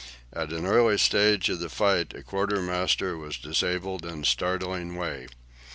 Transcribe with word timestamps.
At 0.33 0.51
an 0.51 0.65
early 0.65 0.97
stage 0.97 1.47
of 1.49 1.59
the 1.59 1.69
fight 1.69 2.15
a 2.15 2.23
quartermaster 2.23 3.15
was 3.17 3.37
disabled 3.37 4.03
in 4.03 4.23
a 4.23 4.25
startling 4.25 4.95
way. 4.95 5.27